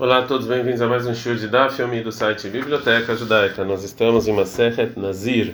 Olá 0.00 0.20
a 0.20 0.22
todos, 0.22 0.46
bem-vindos 0.46 0.80
a 0.80 0.88
mais 0.88 1.06
um 1.06 1.14
show 1.14 1.34
de 1.34 1.46
Daf, 1.46 1.76
filme 1.76 2.00
do 2.00 2.10
site 2.10 2.48
Biblioteca 2.48 3.14
Judaica. 3.14 3.66
Nós 3.66 3.84
estamos 3.84 4.26
em 4.26 4.32
Masechet 4.32 4.98
Nazir, 4.98 5.52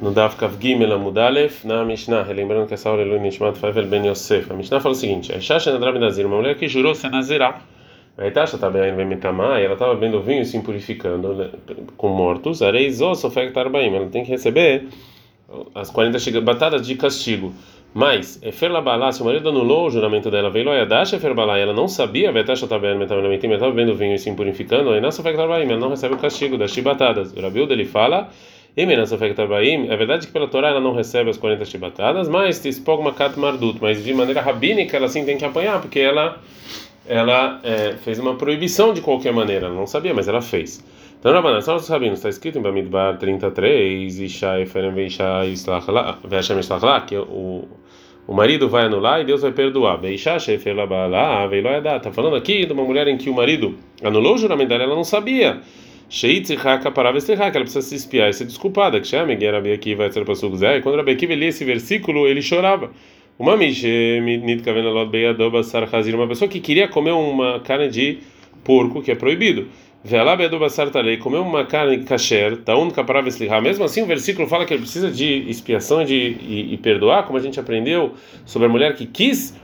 no 0.00 0.10
Daf 0.10 0.34
Kav 0.34 0.56
Gimel 0.60 0.92
Amudalef, 0.92 1.64
na 1.64 1.84
Mishnah. 1.84 2.22
Lembrando 2.22 2.66
que 2.66 2.74
essa 2.74 2.88
aula 2.88 3.02
é 3.02 3.04
Lui 3.04 3.20
Nishmat 3.20 3.56
Favel 3.56 3.86
Ben 3.86 4.04
Yosef. 4.04 4.50
A 4.50 4.56
Mishnah 4.56 4.80
fala 4.80 4.96
o 4.96 4.98
seguinte: 4.98 5.32
Aisha 5.32 5.60
Nadrab 5.72 5.96
Nazir, 6.00 6.26
uma 6.26 6.38
mulher 6.38 6.56
que 6.56 6.66
jurou 6.66 6.92
ser 6.92 7.08
Nazirá. 7.08 7.60
A 8.18 8.26
Itasha 8.26 8.58
também 8.58 8.92
vem 8.96 9.06
mitamar, 9.06 9.60
e 9.60 9.64
ela 9.64 9.74
estava 9.74 9.94
bebendo 9.94 10.20
vinho 10.20 10.42
e 10.42 10.44
se 10.44 10.58
purificando 10.58 11.32
né, 11.32 11.50
com 11.96 12.08
mortos. 12.08 12.62
Areizó 12.62 13.14
Sofek 13.14 13.52
Tarbaim, 13.52 13.94
ela 13.94 14.08
tem 14.08 14.24
que 14.24 14.30
receber 14.32 14.88
as 15.72 15.88
40 15.88 16.40
batadas 16.40 16.84
de 16.84 16.96
castigo. 16.96 17.54
Mas, 17.94 18.40
Efer 18.42 18.72
Labalá, 18.72 19.12
se 19.12 19.20
o 19.20 19.24
marido 19.26 19.50
anulou 19.50 19.86
o 19.86 19.90
juramento 19.90 20.30
dela, 20.30 20.48
veio 20.48 20.64
Loyadash 20.64 21.12
Efer 21.12 21.34
Balá, 21.34 21.58
ela 21.58 21.74
não 21.74 21.86
sabia, 21.86 22.32
Vetasha 22.32 22.66
Taben, 22.66 22.96
Metamelementim, 22.96 23.48
ela 23.48 23.56
estava 23.56 23.72
bebendo 23.72 23.94
vinho 23.94 24.14
e 24.14 24.18
se 24.18 24.32
purificando, 24.32 24.90
aí 24.90 25.00
Nasa 25.00 25.22
Fek 25.22 25.36
Tarbaim, 25.36 25.68
ela 25.68 25.78
não 25.78 25.90
recebe 25.90 26.14
o 26.14 26.18
castigo 26.18 26.56
das 26.56 26.70
chibatadas. 26.70 27.34
O 27.34 27.40
Rabiuda 27.40 27.74
ele 27.74 27.84
fala, 27.84 28.30
Emenasa 28.74 29.18
Fek 29.18 29.34
Tarbaim, 29.34 29.88
é 29.90 29.96
verdade 29.96 30.26
que 30.26 30.32
pela 30.32 30.48
Torá 30.48 30.70
ela 30.70 30.80
não 30.80 30.94
recebe 30.94 31.28
as 31.28 31.36
40 31.36 31.66
chibatadas, 31.66 32.30
mas 32.30 32.58
Tispog 32.60 33.02
Makat 33.04 33.38
Mardut, 33.38 33.78
mas 33.78 34.02
de 34.02 34.14
maneira 34.14 34.40
rabínica 34.40 34.96
ela 34.96 35.08
sim 35.08 35.26
tem 35.26 35.36
que 35.36 35.44
apanhar, 35.44 35.78
porque 35.78 36.00
ela, 36.00 36.38
ela 37.06 37.60
é, 37.62 37.92
fez 38.02 38.18
uma 38.18 38.36
proibição 38.36 38.94
de 38.94 39.02
qualquer 39.02 39.34
maneira, 39.34 39.66
ela 39.66 39.74
não 39.74 39.86
sabia, 39.86 40.14
mas 40.14 40.28
ela 40.28 40.40
fez. 40.40 40.82
Então, 41.20 41.30
Rabanan, 41.30 41.60
só 41.60 41.74
nós 41.74 41.84
sabemos, 41.84 42.18
está 42.18 42.30
escrito 42.30 42.58
em 42.58 42.62
Bamidbar 42.62 43.18
33, 43.18 44.18
Isha 44.18 44.58
Eferem 44.58 44.92
Veisha 44.92 45.44
Islachla, 45.44 46.18
que 47.06 47.16
o, 47.16 47.68
o 48.26 48.34
marido 48.34 48.68
vai 48.68 48.84
anular 48.84 49.20
e 49.20 49.24
Deus 49.24 49.42
vai 49.42 49.52
perdoar. 49.52 50.00
Está 50.04 52.12
falando 52.12 52.36
aqui 52.36 52.64
de 52.64 52.72
uma 52.72 52.84
mulher 52.84 53.08
em 53.08 53.16
que 53.16 53.28
o 53.28 53.34
marido 53.34 53.76
anulou 54.02 54.34
o 54.34 54.38
juramento 54.38 54.68
dela, 54.68 54.84
ela 54.84 54.94
não 54.94 55.04
sabia. 55.04 55.60
Ela 57.56 57.64
precisa 57.64 57.82
se 57.82 57.94
espiar 57.94 58.28
e 58.28 58.32
ser 58.32 58.44
desculpada. 58.44 59.00
Zé. 60.56 60.80
Quando 60.80 60.96
Rabi 60.96 61.12
Akiva 61.12 61.34
lia 61.34 61.48
esse 61.48 61.64
versículo, 61.64 62.28
ele 62.28 62.42
chorava. 62.42 62.90
Uma 63.38 63.56
pessoa 66.28 66.48
que 66.48 66.60
queria 66.60 66.86
comer 66.86 67.12
uma 67.12 67.60
carne 67.60 67.88
de 67.88 68.18
porco, 68.62 69.02
que 69.02 69.10
é 69.10 69.14
proibido. 69.14 69.66
Velá 70.04 70.34
bedu 70.34 70.58
basar 70.58 70.90
talei, 70.90 71.16
comeu 71.16 71.42
uma 71.42 71.64
carne 71.64 71.98
kasher, 72.02 72.56
taun 72.64 72.90
kaparav 72.90 73.28
esliha. 73.28 73.60
Mesmo 73.60 73.84
assim, 73.84 74.02
o 74.02 74.06
versículo 74.06 74.48
fala 74.48 74.64
que 74.64 74.74
ele 74.74 74.82
precisa 74.82 75.08
de 75.08 75.48
expiação 75.48 76.02
de, 76.04 76.16
e, 76.16 76.74
e, 76.74 76.76
perdoar, 76.76 77.24
como 77.24 77.38
a 77.38 77.40
gente 77.40 77.60
aprendeu 77.60 78.14
sobre 78.44 78.66
a 78.66 78.68
mulher 78.68 78.96
que 78.96 79.06
quis 79.06 79.56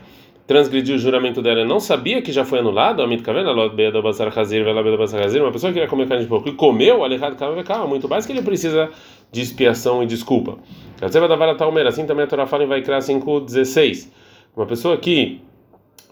transgredir 0.47 0.95
o 0.95 0.99
juramento 0.99 1.43
dela, 1.43 1.65
não 1.65 1.81
sabia 1.81 2.23
que 2.23 2.31
já 2.31 2.45
foi 2.45 2.61
anulado. 2.61 3.03
Amit 3.03 3.25
kavena 3.25 3.51
lot 3.51 3.75
bedu 3.75 4.01
basar 4.01 4.33
hazir, 4.39 4.63
velá 4.63 4.81
bedu 4.81 4.97
basar 4.97 5.25
hazir. 5.25 5.43
Uma 5.43 5.51
pessoa 5.51 5.73
que 5.73 5.75
queria 5.75 5.89
comer 5.89 6.07
carne 6.07 6.23
de 6.23 6.29
porco 6.29 6.49
e 6.49 6.53
comeu, 6.53 7.03
alejado 7.03 7.35
calma, 7.35 7.89
muito 7.89 8.09
mais 8.09 8.25
que 8.25 8.31
ele 8.31 8.43
precisa 8.43 8.91
de 9.33 9.41
expiação 9.41 10.05
e 10.05 10.07
desculpa. 10.07 10.57
Assim 11.03 12.07
também 12.07 12.25
a 12.25 12.29
Torá 12.29 12.47
fala 12.47 12.63
em 12.63 12.69
Vaikra 12.69 13.01
5:16. 13.01 14.09
Uma 14.57 14.67
pessoa 14.67 14.97
que 14.97 15.41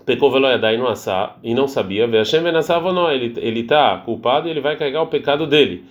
pecou 0.07 0.31
veloiadá 0.31 0.73
e 0.73 0.79
não 0.79 0.87
assá 0.87 1.37
e 1.43 1.53
não 1.53 1.67
sabia, 1.67 2.07
Hashem 2.07 2.41
não, 2.41 3.11
ele 3.11 3.35
ele 3.39 3.61
está 3.61 3.99
culpado 3.99 4.47
e 4.47 4.51
ele 4.53 4.61
vai 4.61 4.77
carregar 4.77 5.03
o 5.03 5.09
pecado 5.09 5.47
dele, 5.47 5.85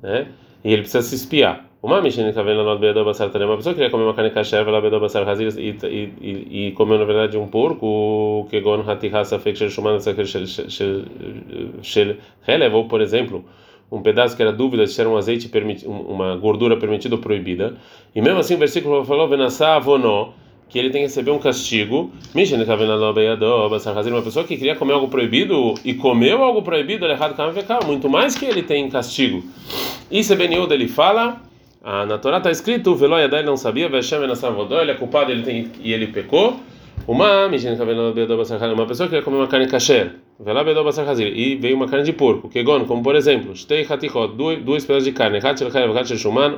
né? 0.00 0.28
E 0.62 0.72
ele 0.72 0.82
precisa 0.82 1.02
se 1.02 1.14
espiar. 1.14 1.64
Uma 1.82 2.00
mexendo 2.00 2.32
tá 2.32 2.42
vendo 2.42 2.78
bedo 2.78 3.04
basar 3.04 3.28
também, 3.30 3.48
uma 3.48 3.56
pessoa 3.56 3.74
queria 3.74 3.90
comer 3.90 4.04
uma 4.04 4.14
carne 4.14 4.30
kasher, 4.30 4.68
ela 4.68 4.80
bedo 4.80 5.00
basar 5.00 5.28
hazir 5.28 5.48
e 5.58 5.76
e 5.90 6.68
e 6.68 6.72
comeu 6.72 6.96
na 6.96 7.04
verdade 7.04 7.36
um 7.36 7.48
porco, 7.48 8.46
que 8.48 8.60
gon 8.60 8.84
hatihasa 8.86 9.38
fek 9.40 9.58
shel 9.58 9.70
shuman 9.70 9.98
shel 9.98 10.46
shel 10.46 11.04
shel 11.82 12.16
helev, 12.46 12.74
ou 12.74 12.84
por 12.86 13.00
exemplo, 13.00 13.44
um 13.90 14.00
pedaço 14.00 14.36
que 14.36 14.42
era 14.42 14.52
dúvida 14.52 14.86
se 14.86 15.00
era 15.00 15.10
um 15.10 15.16
azeite 15.16 15.48
permitido, 15.48 15.90
uma 15.90 16.36
gordura 16.36 16.76
permitida 16.76 17.16
ou 17.16 17.20
proibida. 17.20 17.74
E 18.14 18.20
mesmo 18.20 18.38
assim 18.38 18.54
o 18.54 18.58
versículo 18.58 19.04
falou 19.04 19.26
venasá 19.28 19.74
avonó 19.74 20.34
que 20.72 20.78
ele 20.78 20.88
tem 20.88 21.02
que 21.02 21.08
receber 21.08 21.30
um 21.30 21.38
castigo. 21.38 22.10
Uma 22.34 24.22
pessoa 24.22 24.44
que 24.46 24.56
queria 24.56 24.74
comer 24.74 24.94
algo 24.94 25.06
proibido 25.08 25.74
e 25.84 25.92
comeu 25.92 26.42
algo 26.42 26.62
proibido, 26.62 27.04
é 27.04 27.18
muito 27.84 28.08
mais 28.08 28.34
que 28.34 28.46
ele 28.46 28.62
tem 28.62 28.88
castigo. 28.88 29.44
E 30.10 30.24
Sebeniuda 30.24 30.74
ele 30.74 30.88
fala, 30.88 31.42
ah, 31.84 32.06
na 32.06 32.16
Torá 32.16 32.38
está 32.38 32.50
escrito, 32.50 32.94
Veloyadá 32.94 33.36
ele 33.38 33.46
não 33.46 33.56
sabia, 33.58 33.86
Veshem 33.86 34.20
ele 34.22 34.90
é 34.90 34.94
culpado 34.94 35.30
ele 35.30 35.42
tem, 35.42 35.70
e 35.82 35.92
ele 35.92 36.06
pecou. 36.06 36.58
Uma 37.06 37.48
uma 37.48 38.86
pessoa 38.86 39.08
que 39.08 39.10
queria 39.10 39.22
comer 39.22 39.36
uma 39.36 39.48
carne 39.48 39.66
kasher, 39.66 40.14
e 41.34 41.56
veio 41.56 41.76
uma 41.76 41.88
carne 41.88 42.06
de 42.06 42.12
porco, 42.14 42.48
kegon, 42.48 42.86
como 42.86 43.02
por 43.02 43.14
exemplo, 43.14 43.52
duas 44.64 44.84
pedaços 44.84 45.04
de 45.04 45.12
carne, 45.12 45.38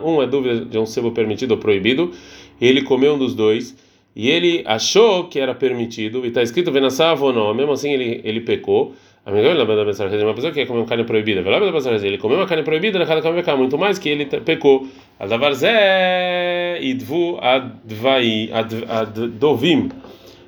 um 0.04 0.22
é 0.22 0.26
dúvida 0.26 0.64
de 0.66 0.78
um 0.78 0.86
sebo 0.86 1.10
permitido 1.10 1.52
ou 1.52 1.56
proibido, 1.56 2.12
ele 2.60 2.82
comeu 2.82 3.14
um 3.14 3.18
dos 3.18 3.34
dois 3.34 3.74
e 4.14 4.30
ele 4.30 4.62
achou 4.66 5.24
que 5.24 5.40
era 5.40 5.54
permitido, 5.54 6.24
e 6.24 6.28
está 6.28 6.42
escrito 6.42 6.70
Venassav 6.70 7.22
ou 7.22 7.32
não, 7.32 7.52
mesmo 7.52 7.72
assim 7.72 7.92
ele, 7.92 8.20
ele 8.22 8.40
pecou. 8.40 8.94
Uma 9.26 10.34
pessoa 10.34 10.52
que 10.52 10.60
quer 10.60 10.66
comer 10.66 10.80
uma 10.80 10.86
carne 10.86 11.04
proibida, 11.04 11.40
ele 11.40 12.18
comeu 12.18 12.36
uma 12.36 12.46
carne 12.46 12.62
proibida, 12.62 13.56
muito 13.56 13.78
mais 13.78 13.98
que 13.98 14.08
ele 14.10 14.26
pecou. 14.26 14.86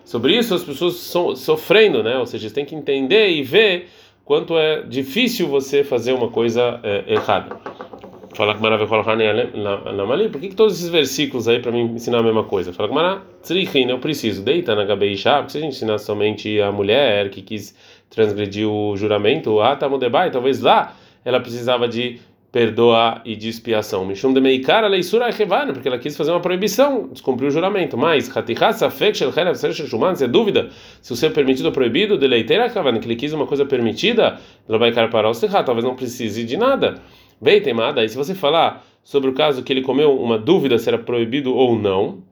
Sobre 0.05 0.37
isso 0.37 0.55
as 0.55 0.63
pessoas 0.63 0.95
estão 0.95 1.35
sofrendo, 1.35 2.03
né? 2.03 2.19
Ou 2.19 2.27
seja, 2.27 2.51
tem 2.51 2.65
que 2.65 2.75
entender 2.75 3.31
e 3.31 3.43
ver 3.43 3.89
quanto 4.25 4.57
é 4.59 4.83
difícil 4.83 5.49
você 5.49 5.83
fazer 5.83 6.13
uma 6.13 6.29
coisa 6.29 6.79
é, 6.83 7.15
errada. 7.15 7.57
Fala 8.37 8.55
que 8.55 8.61
maravilha 8.61 8.87
na 9.55 10.29
Por 10.29 10.41
que, 10.41 10.49
que 10.51 10.55
todos 10.55 10.75
esses 10.75 10.91
versículos 10.91 11.49
aí 11.49 11.59
para 11.59 11.73
mim 11.73 11.95
ensinar 11.95 12.19
a 12.19 12.23
mesma 12.23 12.45
coisa? 12.45 12.71
Fala 12.71 12.89
que 12.91 12.95
maravilha, 12.95 13.91
eu 13.91 13.99
preciso. 13.99 14.43
Deita 14.43 14.75
na 14.75 14.85
Gabeishá, 14.85 15.39
porque 15.39 15.53
se 15.53 15.59
a 15.59 15.61
gente 15.63 15.73
ensinar 15.73 15.97
somente 15.97 16.61
a 16.61 16.71
mulher 16.71 17.31
que 17.31 17.41
quis 17.41 17.75
transgredir 18.11 18.69
o 18.69 18.95
juramento, 18.95 19.59
ah, 19.61 19.75
tá 19.75 19.89
talvez 20.31 20.61
lá 20.61 20.95
ela 21.25 21.41
precisava 21.41 21.89
de 21.89 22.21
perdoar 22.53 23.23
e 23.25 23.35
de 23.35 23.49
expiação. 23.49 24.05
Mishum 24.05 24.33
de 24.33 24.41
meikara 24.41 24.87
leisura 24.87 25.31
revana, 25.31 25.73
porque 25.73 25.89
ela 25.89 25.99
quis 25.99 26.17
fazer 26.17 26.31
uma 26.31 26.41
proibição, 26.41 27.09
descumpriu 27.09 27.49
o 27.49 27.51
juramento. 27.51 27.97
Mas, 27.97 28.31
se 30.19 30.25
é 30.25 30.29
dúvida 30.29 30.71
se 31.03 31.13
o 31.13 31.17
ser 31.17 31.33
permitido 31.33 31.67
ou 31.67 31.73
proibido, 31.73 32.17
de 32.17 32.27
leiteira 32.27 32.71
kavana, 32.71 32.99
que 32.99 33.07
ele 33.07 33.17
quis 33.17 33.33
uma 33.33 33.47
coisa 33.47 33.65
permitida, 33.65 34.39
talvez 35.65 35.85
não 35.85 35.97
precise 35.97 36.45
de 36.45 36.57
nada. 36.57 37.03
Bem 37.41 37.61
temada, 37.61 38.03
e 38.03 38.09
se 38.09 38.17
você 38.17 38.35
falar 38.35 38.83
sobre 39.05 39.29
o 39.29 39.35
caso 39.35 39.63
que 39.63 39.71
ele 39.73 39.83
comeu 39.83 40.17
uma 40.19 40.39
dúvida 40.39 40.79
se 40.79 40.89
era 40.89 40.97
proibido 40.97 41.55
ou 41.55 41.79
não, 41.79 42.23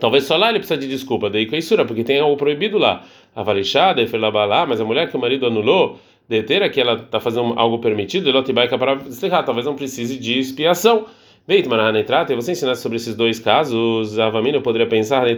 talvez 0.00 0.24
só 0.24 0.36
lá 0.36 0.50
ele 0.50 0.58
precisa 0.58 0.78
de 0.78 0.88
desculpa, 0.88 1.30
daí 1.30 1.46
com 1.46 1.54
a 1.54 1.84
porque 1.84 2.02
tem 2.02 2.18
algo 2.18 2.36
proibido 2.36 2.76
lá. 2.76 3.04
A 3.34 3.42
valixada, 3.42 4.02
lá, 4.44 4.66
mas 4.66 4.80
a 4.80 4.84
mulher 4.84 5.08
que 5.08 5.16
o 5.16 5.20
marido 5.20 5.46
anulou, 5.46 6.00
deter 6.28 6.68
que 6.70 6.80
ela 6.80 6.94
está 6.94 7.20
fazendo 7.20 7.54
algo 7.56 7.78
permitido, 7.78 8.28
ela 8.28 8.42
te 8.42 8.52
vai 8.52 8.66
para 8.66 8.94
explicar, 9.06 9.44
talvez 9.44 9.66
não 9.66 9.76
precise 9.76 10.18
de 10.18 10.38
expiação. 10.38 11.06
Beit 11.46 11.68
Marahanetrata, 11.68 12.32
e 12.32 12.36
você 12.36 12.52
ensinasse 12.52 12.82
sobre 12.82 12.96
esses 12.96 13.14
dois 13.14 13.38
casos, 13.38 14.18
a 14.18 14.26
Avamina 14.26 14.60
poderia 14.60 14.88
pensar, 14.88 15.28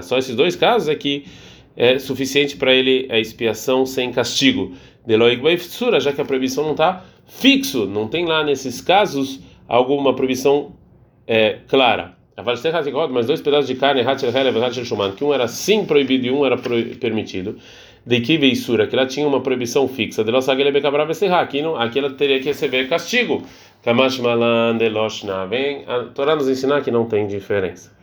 só 0.00 0.16
esses 0.16 0.34
dois 0.34 0.56
casos 0.56 0.88
é 0.88 0.94
que 0.94 1.24
é 1.76 1.98
suficiente 1.98 2.56
para 2.56 2.72
ele 2.72 3.06
a 3.10 3.18
expiação 3.18 3.84
sem 3.84 4.10
castigo. 4.10 4.72
Já 6.00 6.12
que 6.12 6.20
a 6.20 6.24
proibição 6.24 6.64
não 6.64 6.72
está 6.72 7.04
fixo, 7.28 7.86
não 7.86 8.08
tem 8.08 8.26
lá 8.26 8.42
nesses 8.42 8.80
casos 8.80 9.40
alguma 9.68 10.16
proibição 10.16 10.72
é, 11.26 11.58
clara. 11.68 12.16
Mas 13.10 13.26
dois 13.26 13.40
pedaços 13.40 13.66
de 13.66 13.74
carne, 13.74 14.02
que 15.16 15.24
um 15.24 15.34
era 15.34 15.46
sim 15.46 15.84
proibido 15.84 16.26
e 16.26 16.30
um 16.30 16.46
era 16.46 16.56
permitido. 16.56 17.58
De 18.06 18.20
que 18.20 18.38
veisura, 18.38 18.86
que 18.86 18.96
ela 18.96 19.06
tinha 19.06 19.26
uma 19.26 19.40
proibição 19.40 19.86
fixa. 19.86 20.24
De 20.24 20.30
aqui, 21.40 21.60
não, 21.60 21.76
aqui 21.76 21.98
ela 21.98 22.10
teria 22.10 22.38
que 22.38 22.46
receber 22.46 22.88
castigo. 22.88 23.42
Vem 25.50 25.84
a 25.86 26.04
Torá 26.14 26.34
nos 26.34 26.48
ensinar 26.48 26.80
que 26.82 26.90
não 26.90 27.06
tem 27.06 27.26
diferença. 27.26 27.97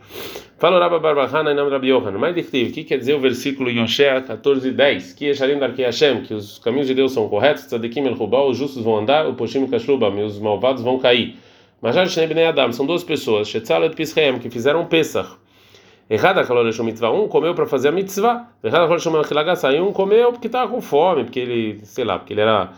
Fala 0.58 0.78
Rabba 0.78 0.98
Barbahana 0.98 1.52
em 1.52 1.54
nome 1.54 1.68
de 1.68 1.74
Rabi 1.74 1.88
Yohan. 1.88 2.12
Mas 2.12 2.34
o 2.34 2.50
que 2.50 2.84
quer 2.84 2.96
dizer 2.96 3.14
o 3.14 3.20
versículo 3.20 3.68
em 3.68 3.82
Oshea 3.82 4.22
14 4.22 4.70
10? 4.70 5.12
Que 5.12 5.26
Esharim 5.26 5.58
Darkei 5.58 5.84
Hashem, 5.84 6.22
que 6.22 6.32
os 6.32 6.58
caminhos 6.58 6.86
de 6.86 6.94
Deus 6.94 7.12
são 7.12 7.28
corretos, 7.28 7.66
Tzadikim 7.66 8.06
El 8.06 8.14
Rubal, 8.14 8.48
os 8.48 8.56
justos 8.56 8.82
vão 8.82 8.96
andar, 8.96 9.28
o 9.28 9.34
Poshim 9.34 9.68
e 9.68 10.22
os 10.22 10.40
malvados 10.40 10.82
vão 10.82 10.98
cair. 10.98 11.36
Mas 11.82 11.94
já 11.94 12.06
Shnei 12.06 12.26
Bnei 12.26 12.46
Adam, 12.46 12.72
são 12.72 12.86
duas 12.86 13.04
pessoas, 13.04 13.48
Shetzal 13.48 13.84
et 13.84 13.94
Pisreem, 13.94 14.38
que 14.38 14.48
fizeram 14.48 14.86
Pesach. 14.86 15.36
Errada 16.08 16.40
a 16.40 16.46
calor 16.46 16.64
mitzvah, 16.84 17.10
um 17.10 17.28
comeu 17.28 17.54
para 17.54 17.66
fazer 17.66 17.88
a 17.88 17.92
mitzvah. 17.92 18.48
Errada 18.64 18.84
a 18.84 18.88
calor 18.88 19.82
um 19.82 19.92
comeu 19.92 20.32
porque 20.32 20.46
estava 20.46 20.70
com 20.70 20.80
fome, 20.80 21.24
porque 21.24 21.40
ele, 21.40 21.80
sei 21.84 22.04
lá, 22.04 22.18
porque 22.18 22.32
ele 22.32 22.40
era 22.40 22.72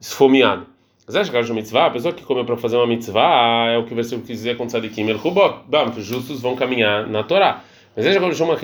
esfomeado. 0.00 0.71
Que 1.04 1.52
mitzvah, 1.52 1.86
a 1.86 1.90
pessoa 1.90 2.14
que 2.14 2.22
comeu 2.22 2.44
para 2.44 2.56
fazer 2.56 2.76
uma 2.76 2.86
mitzvah, 2.86 3.70
é 3.72 3.76
o 3.76 3.84
que 3.84 3.92
o 3.92 3.96
versículo 3.96 4.24
quis 4.24 4.36
dizer 4.36 4.56
com 4.56 4.66
tzadikim 4.66 5.08
el 5.10 5.18
que 5.18 5.98
os 5.98 6.06
justos 6.06 6.40
vão 6.40 6.54
caminhar 6.54 7.08
na 7.08 7.24
Torá. 7.24 7.64
Mas 7.96 8.06
acha 8.06 8.20
que 8.20 8.34
chama 8.34 8.56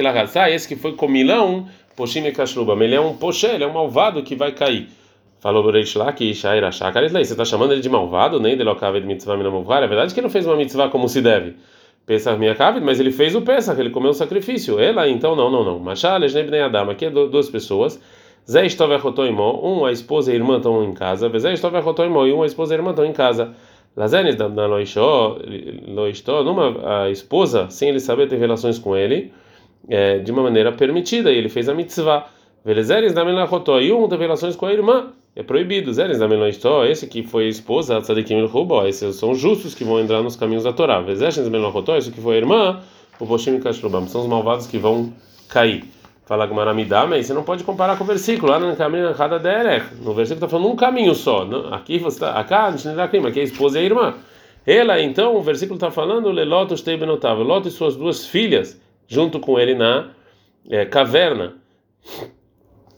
esse 0.51 0.69
que 0.69 0.77
foi 0.77 0.93
comilão, 0.93 1.69
poshim 1.97 2.25
e 2.25 2.31
kashlubam. 2.31 2.81
Ele 2.81 2.95
é 2.95 3.01
um 3.01 3.17
poché, 3.17 3.57
ele 3.57 3.65
é 3.65 3.67
um 3.67 3.73
malvado 3.73 4.23
que 4.23 4.37
vai 4.37 4.53
cair. 4.53 4.89
Falou 5.41 5.65
o 5.65 5.71
Reish 5.71 5.97
Shaira 6.35 6.71
Shakarit 6.71 7.13
Lei. 7.13 7.25
Você 7.25 7.33
está 7.33 7.45
chamando 7.45 7.73
ele 7.73 7.81
de 7.81 7.89
malvado, 7.89 8.39
nem 8.39 8.57
de 8.57 8.63
Lokavet 8.63 9.05
mitzvah 9.05 9.37
minamovvar? 9.37 9.83
É 9.83 9.89
verdade 9.89 10.15
que 10.15 10.21
ele 10.21 10.27
não 10.27 10.33
fez 10.33 10.47
uma 10.47 10.57
mitzvah 10.57 10.89
como 10.89 11.09
se 11.09 11.21
deve. 11.21 11.57
Pesach 12.07 12.39
minha 12.39 12.55
Kavet, 12.55 12.83
mas 12.83 13.01
ele 13.01 13.11
fez 13.11 13.35
o 13.35 13.43
Pesach, 13.43 13.79
ele 13.79 13.91
comeu 13.91 14.13
o 14.13 14.15
sacrifício. 14.15 14.79
Ela, 14.79 15.09
então, 15.09 15.35
não, 15.37 15.51
não, 15.51 15.65
não. 15.65 15.79
Machal, 15.79 16.23
Ejnei 16.23 16.61
Adam. 16.61 16.89
Aqui 16.89 17.05
é 17.05 17.11
duas 17.11 17.51
pessoas. 17.51 18.01
Zé 18.51 18.65
Estovechotoimó, 18.67 19.61
um 19.63 19.85
a 19.85 19.93
esposa 19.93 20.31
e 20.31 20.35
a 20.35 20.37
irmã 20.37 20.57
estão 20.57 20.83
em 20.83 20.93
casa. 20.93 21.31
Zé 21.39 21.53
Estovechotoimó 21.53 22.27
e 22.27 22.33
um 22.33 22.43
a 22.43 22.47
esposa 22.47 22.73
e 22.73 22.77
a 22.77 22.79
irmã 22.79 22.91
estão 22.91 23.05
em 23.05 23.13
casa. 23.13 23.55
Lazenes 23.99 24.37
da 24.37 24.47
Loistó, 24.47 26.45
numa 26.45 27.03
a 27.03 27.11
esposa, 27.11 27.69
sem 27.69 27.89
ele 27.89 27.99
saber, 27.99 28.29
ter 28.29 28.37
relações 28.37 28.79
com 28.79 28.97
ele, 28.97 29.33
é, 29.89 30.19
de 30.21 30.31
uma 30.31 30.45
maneira 30.45 30.71
permitida, 30.71 31.33
e 31.33 31.37
ele 31.37 31.49
fez 31.49 31.69
a 31.69 31.75
mitzvah. 31.75 32.27
Velezeres 32.65 33.13
da 33.13 33.25
Melachotó, 33.25 33.81
e 33.81 33.93
um 33.93 34.09
teve 34.09 34.23
relações 34.23 34.55
com 34.55 34.67
a 34.67 34.73
irmã, 34.73 35.09
é 35.35 35.43
proibido. 35.43 35.93
Zeres 35.93 36.21
da 36.21 36.29
Melachotó, 36.29 36.85
esse 36.85 37.09
que 37.09 37.25
foi 37.25 37.47
a 37.47 37.49
esposa, 37.49 38.01
Tzadikim 38.01 38.45
Rubo, 38.47 38.87
esses 38.87 39.17
são 39.17 39.35
justos 39.35 39.75
que 39.75 39.83
vão 39.83 39.99
entrar 39.99 40.23
nos 40.23 40.37
caminhos 40.37 40.63
da 40.63 40.73
Torá. 40.73 41.01
Velezeres 41.01 41.37
da 41.37 41.51
Melachotó, 41.51 41.97
esse 41.97 42.13
que 42.13 42.21
foi 42.21 42.37
a 42.37 42.39
irmã, 42.39 42.81
o 43.19 43.27
Boshim 43.27 43.59
Kashrubam, 43.59 44.07
são 44.07 44.21
os 44.21 44.29
malvados 44.29 44.69
que 44.69 44.79
vão 44.79 45.13
cair. 45.49 45.83
Fala 46.29 46.45
Gmaramidá, 46.45 47.07
mas 47.07 47.25
você 47.25 47.33
não 47.33 47.43
pode 47.43 47.65
comparar 47.65 47.97
com 47.97 48.05
o 48.05 48.07
versículo. 48.07 48.53
Lá 48.53 48.61
no 48.61 48.77
caminho 48.77 49.15
cada 49.15 49.39
derech. 49.39 49.95
No 49.95 50.13
versículo 50.13 50.45
está 50.45 50.47
falando 50.47 50.71
um 50.71 50.77
caminho 50.77 51.15
só. 51.15 51.49
Aqui 51.71 51.97
você 51.97 52.17
está, 52.17 52.33
acá, 52.33 52.67
aqui 52.69 53.41
a 53.41 53.43
esposa 53.43 53.81
e 53.81 53.83
a 53.83 53.85
irmã. 53.87 54.15
Ela, 54.67 55.01
então, 55.01 55.37
o 55.37 55.41
versículo 55.41 55.77
está 55.77 55.91
falando 55.91 56.31
Lelot 56.31 56.75
Benotav, 56.99 57.43
Lot 57.43 57.67
e 57.67 57.71
suas 57.71 57.97
duas 57.97 58.27
filhas, 58.27 58.79
junto 59.07 59.41
com 59.41 59.59
ele 59.59 59.75
na 59.75 60.11
é, 60.69 60.85
caverna. 60.85 61.55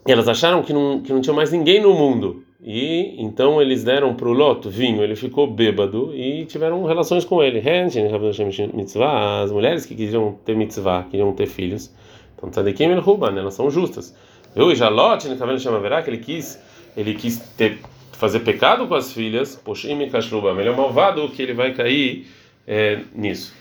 Elas 0.04 0.26
acharam 0.26 0.64
que 0.64 0.72
não, 0.72 1.00
que 1.00 1.12
não 1.12 1.20
tinha 1.20 1.32
mais 1.32 1.52
ninguém 1.52 1.80
no 1.80 1.94
mundo. 1.94 2.42
E 2.60 3.14
então 3.16 3.62
eles 3.62 3.84
deram 3.84 4.12
para 4.12 4.28
o 4.28 4.32
Lot 4.32 4.68
vinho, 4.68 5.04
ele 5.04 5.14
ficou 5.14 5.46
bêbado 5.46 6.12
e 6.12 6.46
tiveram 6.46 6.84
relações 6.84 7.24
com 7.24 7.40
ele. 7.40 7.62
As 9.44 9.52
mulheres 9.52 9.86
que 9.86 9.94
queriam 9.94 10.36
ter 10.44 10.56
mitzvah, 10.56 11.04
queriam 11.04 11.32
ter 11.32 11.46
filhos 11.46 11.94
então, 12.40 12.50
tzadikim 12.50 12.90
el 12.90 13.00
ruban, 13.00 13.38
elas 13.38 13.54
são 13.54 13.70
justas. 13.70 14.14
Eu 14.56 14.72
e 14.72 14.74
Jalot, 14.74 15.28
no 15.28 15.36
cabelo 15.36 15.60
chama 15.60 15.78
verá 15.78 16.02
que 16.02 16.10
ele 16.10 16.18
quis, 16.18 16.58
ele 16.96 17.14
quis 17.14 17.38
ter, 17.56 17.78
fazer 18.12 18.40
pecado 18.40 18.86
com 18.88 18.94
as 18.94 19.12
filhas, 19.12 19.56
poshim 19.56 20.00
e 20.00 20.10
kashrubam. 20.10 20.58
Ele 20.58 20.70
é 20.70 20.74
malvado 20.74 21.28
que 21.28 21.42
ele 21.42 21.54
vai 21.54 21.72
cair 21.72 22.26
é, 22.66 23.00
nisso. 23.14 23.54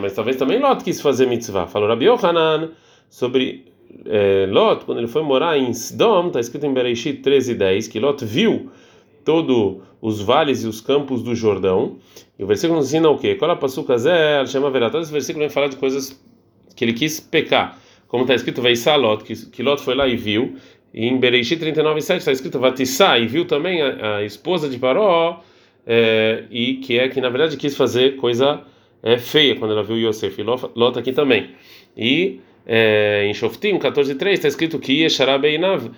Mas 0.00 0.12
talvez 0.12 0.36
também 0.36 0.60
Lot 0.60 0.84
quis 0.84 1.00
fazer 1.00 1.26
mitzvah. 1.26 1.66
Falou 1.66 1.88
Rabi 1.88 2.06
Yohanan 2.06 2.70
sobre 3.08 3.64
é, 4.04 4.46
Lot, 4.50 4.84
quando 4.84 4.98
ele 4.98 5.08
foi 5.08 5.22
morar 5.22 5.56
em 5.56 5.70
Sdom, 5.70 6.28
está 6.28 6.40
escrito 6.40 6.66
em 6.66 6.72
Bereishit 6.72 7.22
13:10 7.22 7.88
que 7.88 7.98
Lot 7.98 8.24
viu 8.24 8.70
todos 9.24 9.82
os 10.00 10.20
vales 10.20 10.62
e 10.62 10.66
os 10.66 10.80
campos 10.80 11.22
do 11.22 11.34
Jordão. 11.34 11.96
E 12.38 12.44
o 12.44 12.46
versículo 12.46 12.78
nos 12.78 12.86
ensina 12.88 13.08
o 13.08 13.18
quê? 13.18 13.34
Qual 13.34 13.50
a 13.50 13.56
passuca 13.56 13.96
chama 14.46 14.70
verá. 14.70 14.90
Todo 14.90 15.02
esse 15.02 15.12
versículo 15.12 15.40
vem 15.40 15.50
falar 15.50 15.68
de 15.68 15.76
coisas 15.76 16.18
que 16.78 16.84
ele 16.84 16.92
quis 16.92 17.18
pecar. 17.18 17.76
Como 18.06 18.22
está 18.22 18.36
escrito, 18.36 18.62
vai 18.62 18.74
Lot, 18.96 19.24
que, 19.24 19.34
que 19.46 19.62
Lot 19.64 19.82
foi 19.82 19.96
lá 19.96 20.06
e 20.06 20.16
viu. 20.16 20.54
E 20.94 21.08
em 21.08 21.18
Bereishit 21.18 21.60
39:7 21.60 22.18
está 22.18 22.30
escrito 22.30 22.60
Vatissá 22.60 23.18
e 23.18 23.26
viu 23.26 23.44
também 23.44 23.82
a, 23.82 24.18
a 24.18 24.24
esposa 24.24 24.68
de 24.68 24.78
Paró 24.78 25.42
é, 25.84 26.44
e 26.50 26.74
que 26.74 26.98
é 26.98 27.08
que 27.08 27.20
na 27.20 27.28
verdade 27.28 27.56
quis 27.56 27.76
fazer 27.76 28.14
coisa 28.16 28.62
é, 29.02 29.18
feia 29.18 29.56
quando 29.56 29.72
ela 29.72 29.82
viu 29.82 29.98
Yosef 29.98 30.40
e 30.40 30.44
Lot 30.44 30.98
aqui 30.98 31.12
também. 31.12 31.50
E 31.96 32.38
é, 32.64 33.24
em 33.26 33.34
Shoftim 33.34 33.76
14:3 33.78 34.28
está 34.34 34.48
escrito 34.48 34.78
que 34.78 35.02
Yesharabeinav 35.02 35.90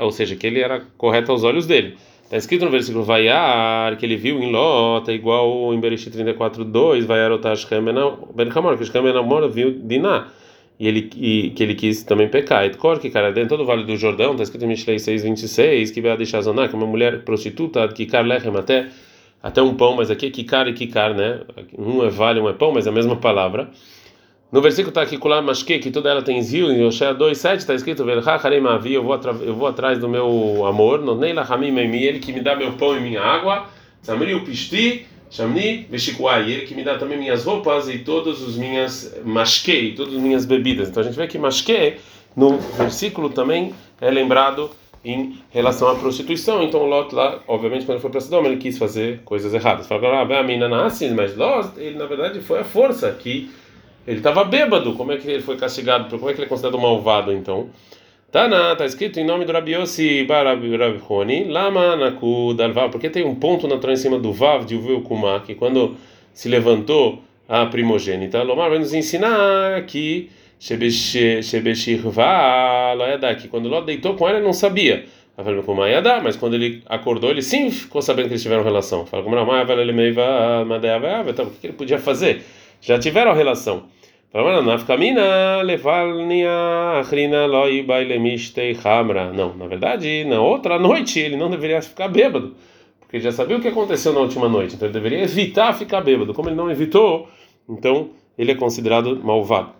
ou 0.00 0.12
seja, 0.12 0.36
que 0.36 0.46
ele 0.46 0.60
era 0.60 0.82
correto 0.98 1.32
aos 1.32 1.42
olhos 1.42 1.66
dele. 1.66 1.96
Está 2.32 2.38
escrito 2.38 2.64
no 2.64 2.70
versículo 2.70 3.04
Vaiar, 3.04 3.94
que 3.98 4.06
ele 4.06 4.16
viu 4.16 4.42
em 4.42 4.50
Lot, 4.50 5.10
é 5.10 5.14
igual 5.14 5.74
em 5.74 5.78
Bereshit 5.78 6.16
34:2, 6.16 7.04
Vaiar 7.04 7.30
otash 7.30 7.66
ben 7.66 8.48
Hamor, 8.48 8.78
que 8.78 8.86
Shem 8.86 9.02
ben 9.02 9.14
Hamor 9.14 9.50
viu 9.50 9.70
Diná. 9.70 10.28
E 10.80 10.88
ele 10.88 11.10
e, 11.14 11.50
que 11.50 11.62
ele 11.62 11.74
quis 11.74 12.02
também 12.04 12.30
pecar. 12.30 12.64
Et 12.64 12.74
Kor, 12.78 12.98
que 12.98 13.10
cara, 13.10 13.30
dentro 13.30 13.58
do 13.58 13.66
Vale 13.66 13.84
do 13.84 13.98
Jordão, 13.98 14.30
está 14.30 14.44
escrito 14.44 14.64
em 14.64 14.68
Mishlei 14.68 14.96
6:26, 14.96 15.90
que 15.92 16.00
vai 16.00 16.16
deixar 16.16 16.40
Zoná, 16.40 16.68
que 16.68 16.74
é 16.74 16.78
uma 16.78 16.86
mulher 16.86 17.22
prostituta, 17.22 17.86
que 17.88 18.06
lechem 18.06 18.56
até 18.56 18.88
até 19.42 19.60
um 19.60 19.74
pão, 19.74 19.96
mas 19.96 20.10
aqui 20.10 20.24
é 20.24 20.30
Kikar 20.30 20.68
e 20.68 20.72
Kikar, 20.72 21.12
né? 21.12 21.42
Um 21.78 22.02
é 22.02 22.08
vale, 22.08 22.40
um 22.40 22.48
é 22.48 22.54
pão, 22.54 22.72
mas 22.72 22.86
é 22.86 22.88
a 22.88 22.92
mesma 22.94 23.16
palavra. 23.16 23.68
No 24.52 24.60
versículo 24.60 24.90
está 24.90 25.00
aqui, 25.00 25.16
Kulam 25.16 25.40
Mashke, 25.40 25.78
que 25.78 25.90
toda 25.90 26.10
ela 26.10 26.20
tem 26.20 26.42
zil, 26.42 26.70
em 26.70 26.84
Oshé 26.84 27.14
2,7 27.14 27.56
está 27.56 27.74
escrito, 27.74 28.02
eu 28.02 29.02
vou, 29.02 29.20
eu 29.40 29.54
vou 29.54 29.66
atrás 29.66 29.98
do 29.98 30.06
meu 30.06 30.66
amor, 30.66 31.00
Nonei 31.00 31.32
Lahamim 31.32 31.74
ele 31.96 32.18
que 32.18 32.34
me 32.34 32.40
dá 32.42 32.54
meu 32.54 32.72
pão 32.72 32.94
e 32.94 33.00
minha 33.00 33.22
água, 33.22 33.66
Samri 34.02 34.34
o 34.34 34.44
Pishti, 34.44 35.06
Shamni 35.30 35.86
Veshikuai, 35.90 36.52
ele 36.52 36.66
que 36.66 36.74
me 36.74 36.84
dá 36.84 36.98
também 36.98 37.16
minhas 37.16 37.44
roupas 37.44 37.88
e 37.88 38.00
todas 38.00 38.42
as 38.42 38.56
minhas 38.56 39.18
Mashke, 39.24 39.72
e 39.72 39.94
todas 39.94 40.14
as 40.14 40.20
minhas 40.20 40.44
bebidas. 40.44 40.90
Então 40.90 41.02
a 41.02 41.06
gente 41.06 41.16
vê 41.16 41.26
que 41.26 41.38
Mashke, 41.38 41.94
no 42.36 42.58
versículo 42.76 43.30
também 43.30 43.72
é 44.02 44.10
lembrado 44.10 44.70
em 45.02 45.38
relação 45.48 45.88
à 45.88 45.94
prostituição. 45.94 46.62
Então 46.62 46.84
Lot 46.84 47.14
lá, 47.14 47.40
obviamente, 47.48 47.86
quando 47.86 48.00
foi 48.00 48.10
para 48.10 48.20
Sodoma, 48.20 48.48
ele 48.48 48.58
quis 48.58 48.76
fazer 48.76 49.22
coisas 49.24 49.54
erradas. 49.54 49.86
Fala, 49.86 50.20
ah, 50.20 50.26
mas 51.14 51.36
Lot, 51.38 51.70
ele 51.78 51.96
na 51.96 52.04
verdade 52.04 52.42
foi 52.42 52.58
a 52.58 52.64
força 52.64 53.10
que 53.12 53.50
ele 54.06 54.18
estava 54.18 54.44
bêbado, 54.44 54.94
como 54.94 55.12
é 55.12 55.16
que 55.16 55.30
ele 55.30 55.42
foi 55.42 55.56
castigado? 55.56 56.18
Como 56.18 56.30
é 56.30 56.34
que 56.34 56.40
ele 56.40 56.46
é 56.46 56.48
considerado 56.48 56.80
malvado 56.80 57.32
então? 57.32 57.68
Tana, 58.30 58.72
está 58.72 58.86
escrito 58.86 59.20
em 59.20 59.24
nome 59.24 59.44
do 59.44 59.52
Rabi 59.52 59.72
Yossi 59.74 60.24
Barabirabhoni, 60.24 61.44
Lama 61.44 61.96
Naku 61.96 62.54
Dalvav, 62.54 62.90
porque 62.90 63.10
tem 63.10 63.24
um 63.24 63.34
ponto 63.34 63.68
na 63.68 63.76
em 63.92 63.96
cima 63.96 64.18
do 64.18 64.32
Vav 64.32 64.64
de 64.64 64.74
Uveu 64.74 65.02
Kumá, 65.02 65.40
que 65.40 65.54
quando 65.54 65.96
se 66.32 66.48
levantou 66.48 67.22
a 67.46 67.66
primogênita, 67.66 68.42
Lomar 68.42 68.70
vai 68.70 68.78
nos 68.78 68.94
ensinar 68.94 69.82
que 69.82 70.30
Shebeshirva 70.58 72.24
Loyadá, 72.94 73.34
que 73.34 73.48
quando 73.48 73.68
Ló 73.68 73.82
deitou 73.82 74.14
com 74.14 74.26
ela 74.26 74.38
ele 74.38 74.46
não 74.46 74.54
sabia. 74.54 75.04
Mas 76.22 76.36
quando 76.36 76.54
ele 76.54 76.82
acordou, 76.86 77.30
ele 77.30 77.42
sim 77.42 77.70
ficou 77.70 78.00
sabendo 78.00 78.28
que 78.28 78.32
eles 78.32 78.42
tiveram 78.42 78.62
relação. 78.62 79.04
Fala 79.04 79.22
como 79.22 79.36
Ramai, 79.36 79.62
então 81.28 81.46
o 81.46 81.50
que 81.50 81.66
ele 81.66 81.74
podia 81.74 81.98
fazer? 81.98 82.42
Já 82.82 82.98
tiveram 82.98 83.32
relação. 83.32 83.84
Não, 89.32 89.54
na 89.54 89.66
verdade, 89.66 90.24
na 90.24 90.40
outra 90.40 90.78
noite 90.78 91.20
ele 91.20 91.36
não 91.36 91.48
deveria 91.48 91.80
ficar 91.80 92.08
bêbado, 92.08 92.54
porque 92.98 93.20
já 93.20 93.30
sabia 93.30 93.56
o 93.56 93.60
que 93.60 93.68
aconteceu 93.68 94.12
na 94.12 94.20
última 94.20 94.48
noite, 94.48 94.74
então 94.74 94.88
ele 94.88 94.94
deveria 94.94 95.22
evitar 95.22 95.72
ficar 95.74 96.00
bêbado. 96.00 96.34
Como 96.34 96.48
ele 96.48 96.56
não 96.56 96.70
evitou, 96.70 97.28
então 97.68 98.10
ele 98.36 98.52
é 98.52 98.54
considerado 98.54 99.20
malvado. 99.22 99.70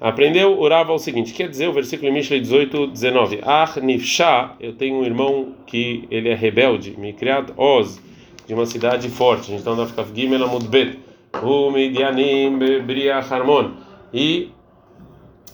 Aprendeu, 0.00 0.58
orava 0.58 0.94
o 0.94 0.98
seguinte, 0.98 1.34
quer 1.34 1.48
dizer 1.48 1.68
o 1.68 1.74
versículo 1.74 2.08
em 2.08 2.14
Mishlei 2.14 2.40
18, 2.40 2.86
19. 2.86 3.40
Ah, 3.42 3.68
nifsha, 3.82 4.52
eu 4.58 4.72
tenho 4.72 4.94
um 4.96 5.04
irmão 5.04 5.52
que 5.66 6.06
ele 6.10 6.30
é 6.30 6.34
rebelde, 6.34 6.94
me 6.96 7.12
criado 7.12 7.52
Oz, 7.56 8.00
de 8.46 8.54
uma 8.54 8.64
cidade 8.64 9.10
forte. 9.10 9.52
Então, 9.52 9.76
da 9.76 9.86
Gimel 10.14 10.44
Amudbet 10.44 11.09
o 11.42 11.70
Midianim 11.70 12.58
Bria 12.86 13.18
Harmon. 13.18 13.72
E 14.12 14.50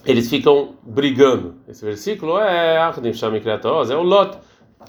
eles 0.05 0.31
ficam 0.31 0.75
brigando. 0.83 1.57
Esse 1.69 1.85
versículo 1.85 2.39
é 2.39 2.79
é 2.79 3.97
o 3.97 4.03
Lot, 4.03 4.39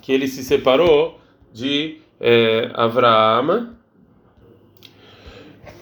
que 0.01 0.11
ele 0.11 0.27
se 0.27 0.43
separou 0.43 1.19
de 1.51 1.97
é, 2.19 2.69
Avraham. 2.73 3.75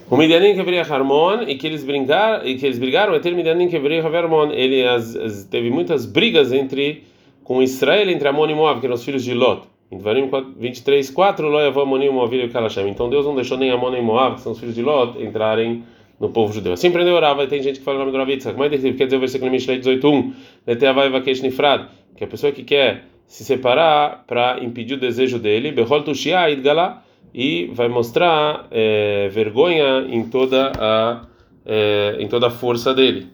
O 0.09 0.17
Midianim 0.17 0.53
quebria 0.53 0.83
Harmon 0.83 1.43
e 1.47 1.55
que 1.55 1.65
eles 1.65 1.83
brigaram 1.83 2.45
e 2.45 2.57
que 2.57 2.65
eles 2.65 2.77
brigaram 2.77 3.15
é 3.15 3.19
ter 3.19 3.33
Midianim 3.33 3.67
quebria 3.67 4.05
Harmon. 4.05 4.51
Ele 4.51 4.88
as, 4.88 5.15
as, 5.15 5.45
teve 5.45 5.69
muitas 5.69 6.05
brigas 6.05 6.53
entre 6.53 7.03
com 7.43 7.62
Israel 7.62 8.09
entre 8.09 8.27
Amon 8.27 8.50
e 8.50 8.55
Moab, 8.55 8.79
que 8.79 8.85
eram 8.85 8.95
os 8.95 9.03
filhos 9.03 9.24
de 9.24 9.33
Lot. 9.33 9.67
Em 9.92 9.98
Devarim 9.98 10.30
23, 10.58 11.10
4, 11.12 11.48
Loiavó, 11.48 11.86
Monim, 11.86 12.10
Moavir 12.10 12.44
e 12.44 12.50
Kalashem. 12.50 12.89
Então 12.89 13.10
Deus 13.10 13.25
não 13.25 13.36
deixou 13.36 13.58
nem 13.58 13.70
Amon 13.70 13.92
nem 13.92 14.01
Moab, 14.01 14.36
que 14.36 14.42
são 14.42 14.51
os 14.51 14.60
filhos 14.60 14.74
de 14.74 14.82
Lot, 14.82 15.22
entrarem 15.22 15.84
no 16.20 16.30
povo 16.30 16.54
judeu. 16.54 16.74
Assim 16.74 16.88
aprendeu 16.88 17.20
Rava, 17.20 17.44
e 17.44 17.48
tem 17.48 17.62
gente 17.62 17.80
que 17.80 17.86
fala 17.86 17.98
o 17.98 18.00
nome 18.00 18.12
do 18.12 18.18
Ravitza. 18.18 18.51
Como 18.51 18.63
é 18.63 18.70
que 18.70 18.94
quer 18.94 19.06
dizer 19.06 19.18
o 19.18 19.20
versículo 19.20 19.51
Mishlei 19.51 19.80
18.1? 19.80 20.34
Leteavai 20.65 21.10
Vakesh 21.10 21.42
Nifrad, 21.42 21.88
que 22.15 22.24
a 22.24 22.27
pessoa 22.27 22.51
que 22.51 22.63
quer 22.63 23.06
se 23.27 23.44
separar 23.44 24.24
para 24.25 24.63
impedir 24.63 24.96
o 24.96 25.00
desejo 25.00 25.39
dele, 25.39 25.72
Behol 25.72 26.04
Tushia 26.04 26.50
Idgala, 26.50 27.04
e 27.34 27.70
vai 27.74 27.89
mostrar 27.89 28.68
é, 28.72 29.27
vergonha 29.30 30.08
em 30.10 30.24
toda 30.30 30.72
a 30.80 31.25
é, 31.65 32.18
em 32.20 32.27
toda 32.27 32.48
a 32.48 32.50
força 32.50 32.94
dele. 32.94 33.27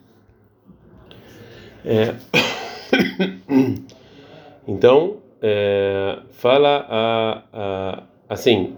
É. 1.85 2.15
então 4.67 5.20
é, 5.41 6.17
fala 6.31 6.85
a, 6.89 7.41
a, 7.51 8.03
assim, 8.29 8.73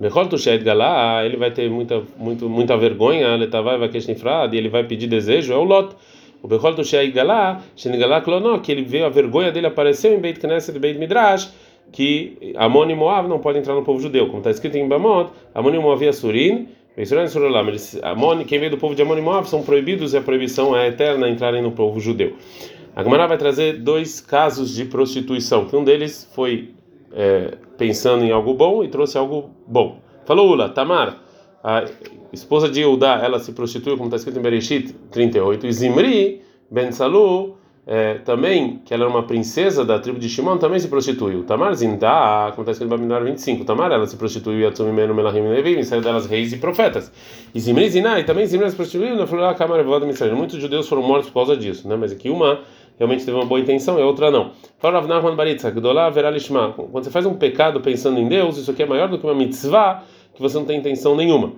ele 1.25 1.38
vai 1.38 1.51
ter 1.51 1.70
muita, 1.70 2.01
muito, 2.17 2.50
muita 2.50 2.77
vergonha, 2.77 3.38
e 3.38 4.58
ele 4.58 4.70
vai 4.70 4.84
pedir 4.84 5.08
desejo, 5.08 5.53
é 5.53 5.58
o 5.58 5.63
Lot. 5.63 5.96
O 6.41 6.48
Bechol 6.48 6.75
Tushei 6.75 7.10
Galá, 7.10 7.62
Shenigalá 7.74 8.20
Klonó, 8.20 8.58
que 8.60 8.70
ele 8.72 8.84
veio, 8.84 9.05
a 9.05 9.10
vergonha 9.10 9.50
dele 9.50 9.67
apareceu 9.67 10.13
em 10.13 10.20
Beit 10.20 10.39
Knesset, 10.41 10.77
Beit 10.77 11.00
Midrash, 11.00 11.50
que 11.91 12.53
Amon 12.58 12.89
e 12.89 12.96
não 13.29 13.39
podem 13.39 13.62
entrar 13.62 13.75
no 13.75 13.84
povo 13.84 14.00
judeu, 14.00 14.25
como 14.25 14.39
está 14.39 14.51
escrito 14.51 14.77
em 14.77 14.88
Bamot, 14.88 15.32
Amon 15.55 15.74
e 15.74 15.79
Moab 15.79 16.03
e 16.03 16.08
Assurim, 16.10 16.67
quem 18.46 18.60
veio 18.60 18.72
do 18.72 18.77
povo 18.77 18.93
de 18.93 19.01
Amon 19.01 19.17
e 19.17 19.46
são 19.48 19.63
proibidos 19.63 20.13
e 20.13 20.17
a 20.17 20.22
proibição 20.22 20.77
é 20.77 20.88
eterna 20.88 21.29
entrarem 21.29 21.62
no 21.62 21.72
povo 21.72 22.00
judeu. 22.00 22.34
A 22.95 23.03
Gemara 23.03 23.27
vai 23.27 23.38
trazer 23.38 23.81
dois 23.81 24.21
casos 24.21 24.69
de 24.69 24.85
prostituição, 24.85 25.65
que 25.65 25.75
um 25.75 25.83
deles 25.83 26.29
foi 26.33 26.75
é, 27.12 27.57
pensando 27.77 28.23
em 28.23 28.31
algo 28.31 28.53
bom 28.53 28.83
e 28.83 28.88
trouxe 28.88 29.17
algo 29.17 29.50
bom. 29.67 30.00
Falou 30.25 30.51
Ula, 30.51 30.69
Tamar, 30.69 31.17
a 31.63 31.85
esposa 32.31 32.69
de 32.69 32.81
Eudá, 32.81 33.19
ela 33.23 33.39
se 33.39 33.51
prostituiu, 33.51 33.97
como 33.97 34.07
está 34.07 34.17
escrito 34.17 34.38
em 34.38 34.41
Bereshit 34.41 34.93
38, 35.09 35.65
e 35.65 35.73
Zimri, 35.73 36.41
Ben 36.69 36.91
Salu, 36.91 37.57
é, 37.85 38.15
também, 38.19 38.81
que 38.85 38.93
ela 38.93 39.03
era 39.03 39.12
uma 39.12 39.23
princesa 39.23 39.83
da 39.83 40.00
tribo 40.00 40.17
de 40.17 40.29
Shimon, 40.29 40.57
também 40.57 40.79
se 40.79 40.88
prostituiu. 40.88 41.43
Tamar 41.43 41.73
Zindá, 41.73 42.51
como 42.55 42.62
está 42.62 42.71
escrito 42.71 42.88
em 42.88 42.97
Babinar 42.97 43.23
25, 43.23 43.65
Tamar, 43.65 43.91
ela 43.91 44.07
se 44.07 44.15
prostituiu 44.15 44.59
e 44.59 44.65
Atsumi 44.65 44.91
Menu 44.93 45.13
Melahim 45.13 45.50
Levim, 45.50 45.79
e 45.79 45.83
saiu 45.83 46.01
delas 46.01 46.25
reis 46.25 46.53
e 46.53 46.57
profetas. 46.57 47.12
E 47.53 47.59
Zimri 47.59 47.89
Ziná, 47.89 48.19
e 48.19 48.23
também 48.23 48.45
Zimri 48.45 48.69
se 48.69 48.75
prostituiu 48.75 49.15
na 49.15 49.27
Florá 49.27 49.55
Evoda 49.79 50.05
Mitzrayim. 50.05 50.33
Muitos 50.33 50.62
judeus 50.62 50.88
foram 50.88 51.03
mortos 51.03 51.29
por 51.29 51.45
causa 51.45 51.57
disso, 51.57 51.88
né? 51.88 51.97
mas 51.97 52.12
aqui 52.13 52.29
uma 52.29 52.62
realmente 52.97 53.25
teve 53.25 53.38
uma 53.38 53.45
boa 53.45 53.59
intenção 53.59 53.97
e 53.97 54.01
a 54.01 54.05
outra 54.05 54.31
não. 54.31 54.51
Quando 54.79 55.03
você 57.03 57.09
faz 57.09 57.25
um 57.25 57.35
pecado 57.35 57.79
pensando 57.81 58.19
em 58.19 58.27
Deus, 58.27 58.57
isso 58.57 58.71
aqui 58.71 58.83
é 58.83 58.85
maior 58.85 59.07
do 59.07 59.17
que 59.17 59.25
uma 59.25 59.35
mitzvah 59.35 60.03
que 60.33 60.41
você 60.41 60.57
não 60.57 60.65
tem 60.65 60.79
intenção 60.79 61.15
nenhuma. 61.15 61.53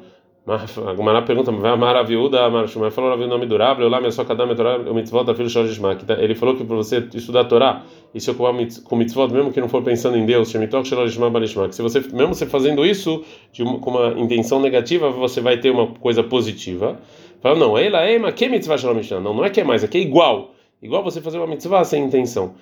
A 0.47 0.93
Gumara 0.93 1.23
pergunta, 1.23 1.51
vai 1.51 1.71
amar 1.71 1.95
a 1.95 2.03
viúda, 2.03 2.45
amar 2.45 2.67
falou 2.67 3.11
o 3.11 3.27
nome 3.27 3.47
durável, 3.47 3.85
eu 3.85 3.89
lá 3.89 4.11
só 4.11 4.23
cada 4.23 4.43
o 4.43 4.93
mitzvot 4.93 5.23
da 5.23 5.33
filha 5.33 5.49
Shorishma. 5.49 5.97
Ele 6.19 6.35
falou 6.35 6.55
que 6.55 6.63
para 6.63 6.75
você 6.75 7.03
estudar 7.15 7.41
a 7.41 7.45
Torá 7.45 7.81
e 8.13 8.21
se 8.21 8.29
ocupar 8.29 8.53
com 8.83 8.95
mitzvot, 8.95 9.33
mesmo 9.33 9.51
que 9.51 9.59
não 9.59 9.67
for 9.67 9.81
pensando 9.81 10.15
em 10.15 10.23
Deus, 10.23 10.51
Shemitok 10.51 10.87
Shorishma 10.87 11.31
Balishma, 11.31 11.71
se 11.71 11.81
você, 11.81 11.99
mesmo 12.13 12.35
você 12.35 12.45
fazendo 12.45 12.85
isso 12.85 13.23
uma, 13.59 13.79
com 13.79 13.89
uma 13.89 14.19
intenção 14.19 14.59
negativa, 14.59 15.09
você 15.09 15.41
vai 15.41 15.57
ter 15.57 15.71
uma 15.71 15.87
coisa 15.87 16.21
positiva. 16.21 16.99
Fala, 17.41 17.55
não, 17.57 17.75
ela 17.75 18.01
é, 18.01 18.19
mas 18.19 18.35
que 18.35 18.47
mitzvah 18.47 18.77
Shorishma? 18.77 19.19
Não, 19.19 19.33
não 19.33 19.43
é 19.43 19.49
que 19.49 19.61
é 19.61 19.63
mais, 19.63 19.83
é 19.83 19.87
que 19.87 19.97
é 19.97 20.01
igual. 20.01 20.54
Igual 20.85 21.03
você 21.03 21.19
fazer 21.19 21.39
uma 21.39 21.47
mitzvah 21.47 21.83
sem 21.83 22.03
intenção. 22.03 22.53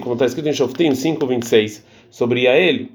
Como 0.00 0.14
está 0.14 0.24
escrito 0.24 0.48
em 0.48 0.54
Shoftim 0.54 0.92
5:26 0.92 1.84
sobre 2.10 2.44
Yael, 2.44 2.86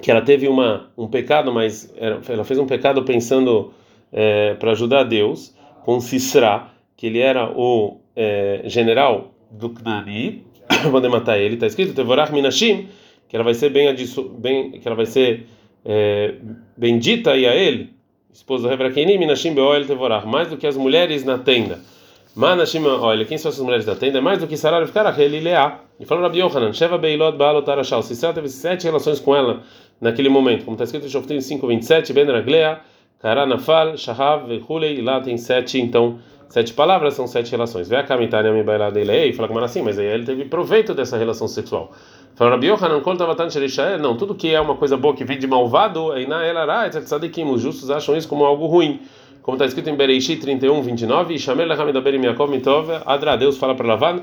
que 0.00 0.08
ela 0.08 0.22
teve 0.22 0.46
uma 0.46 0.92
um 0.96 1.08
pecado, 1.08 1.52
mas 1.52 1.92
ela 1.96 2.44
fez 2.44 2.60
um 2.60 2.66
pecado 2.66 3.02
pensando 3.02 3.72
é, 4.12 4.54
para 4.54 4.70
ajudar 4.70 5.02
Deus 5.02 5.52
com 5.84 5.98
Sisra, 5.98 6.68
que 6.96 7.08
ele 7.08 7.18
era 7.18 7.50
o 7.50 8.00
é, 8.14 8.62
general 8.66 9.34
do 9.50 9.68
Knani, 9.70 10.44
poder 10.88 11.08
matar 11.10 11.36
ele. 11.36 11.54
Está 11.54 11.66
escrito 11.66 11.92
Tevorach 11.92 12.32
Minashim, 12.32 12.86
que 13.28 13.34
ela 13.34 13.42
vai 13.44 13.54
ser 13.54 13.70
bem, 13.70 13.92
bem 14.38 14.70
que 14.72 14.86
ela 14.86 14.94
vai 14.94 15.06
ser 15.06 15.44
é, 15.84 16.34
bendita 16.76 17.36
e 17.36 17.48
a 17.48 17.56
ele, 17.56 17.90
esposa 18.32 18.68
do 18.68 18.72
Hebrakeni, 18.72 19.18
Minashim 19.18 19.54
Beoel 19.54 19.88
Tevorach, 19.88 20.24
mais 20.24 20.48
do 20.48 20.56
que 20.56 20.68
as 20.68 20.76
mulheres 20.76 21.24
na 21.24 21.36
tenda. 21.36 21.80
Manashim, 22.34 22.86
olha, 22.86 23.24
quem 23.24 23.36
são 23.36 23.50
essas 23.50 23.62
mulheres 23.62 23.84
da 23.84 23.96
tenda? 23.96 24.18
É 24.18 24.20
mais 24.20 24.38
do 24.38 24.46
que 24.46 24.56
Sarar 24.56 24.86
ficar 24.86 25.18
ele 25.18 25.40
Leá. 25.40 25.80
E 25.98 26.06
falou 26.06 26.22
Rabi 26.22 26.38
Yohanan, 26.38 26.72
Sheva 26.72 26.96
Beilot 26.96 27.36
Baalot 27.36 27.68
Arashal. 27.68 28.02
Sisera 28.02 28.32
teve 28.32 28.48
sete 28.48 28.84
relações 28.84 29.18
com 29.18 29.34
ela 29.34 29.62
naquele 30.00 30.28
momento, 30.28 30.64
como 30.64 30.76
está 30.76 30.84
escrito 30.84 31.06
em 31.06 31.10
Shoftim 31.10 31.38
5:27, 31.38 32.12
Ben 32.12 32.26
Raglea, 32.26 32.80
Karanafal, 33.20 33.96
Shahav, 33.96 34.46
Vehulei, 34.46 34.98
e 34.98 35.02
lá 35.02 35.20
tem 35.20 35.36
sete, 35.36 35.80
então, 35.80 36.20
sete 36.48 36.72
palavras 36.72 37.14
são 37.14 37.26
sete 37.26 37.50
relações. 37.50 37.88
Vê 37.88 37.96
a 37.96 38.04
Kamitania 38.04 38.52
me 38.52 38.62
bailada 38.62 38.92
dele 38.92 39.26
e 39.26 39.32
fala 39.32 39.48
como 39.48 39.58
assim, 39.60 39.82
mas 39.82 39.98
aí 39.98 40.06
ele 40.06 40.24
teve 40.24 40.44
proveito 40.44 40.94
dessa 40.94 41.18
relação 41.18 41.48
sexual. 41.48 41.92
Fala 42.36 42.52
Rabi 42.52 42.68
Yohanan, 42.68 43.00
Kol 43.00 43.16
Tavatan 43.16 43.50
Sherishael, 43.50 43.98
não, 43.98 44.16
tudo 44.16 44.36
que 44.36 44.54
é 44.54 44.60
uma 44.60 44.76
coisa 44.76 44.96
boa 44.96 45.14
que 45.14 45.24
vem 45.24 45.38
de 45.38 45.48
malvado, 45.48 46.12
aí 46.12 46.28
na 46.28 46.46
Elará, 46.46 46.88
Tzadikim, 46.88 47.44
os 47.50 47.60
justos 47.60 47.90
acham 47.90 48.16
isso 48.16 48.28
como 48.28 48.44
algo 48.44 48.66
ruim 48.66 49.00
como 49.50 49.56
está 49.56 49.66
escrito 49.66 49.90
em 49.90 49.96
Bereishi 49.96 50.36
31, 50.36 50.80
29, 50.80 51.36
Shamer 51.36 51.66
Lachamidaber 51.66 52.14
Yaakov 52.14 52.48
Mitov, 52.48 52.88
Adra, 53.04 53.36
Deus 53.36 53.58
fala 53.58 53.74
para 53.74 53.84
Lavan, 53.84 54.20